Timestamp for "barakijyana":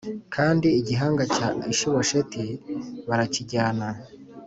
3.07-3.87